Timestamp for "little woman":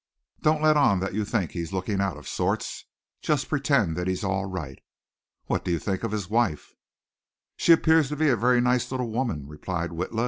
8.89-9.45